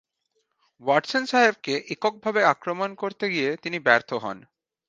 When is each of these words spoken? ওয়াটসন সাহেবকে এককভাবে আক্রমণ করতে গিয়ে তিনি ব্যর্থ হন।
ওয়াটসন 0.81 1.23
সাহেবকে 1.25 1.73
এককভাবে 1.93 2.41
আক্রমণ 2.53 2.89
করতে 2.95 3.25
গিয়ে 3.29 3.49
তিনি 3.63 3.77
ব্যর্থ 3.79 4.09
হন। 4.23 4.37